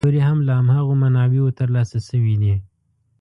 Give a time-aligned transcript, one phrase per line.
[0.03, 2.55] دا خبرې هم له هماغو منابعو تر لاسه شوې دي.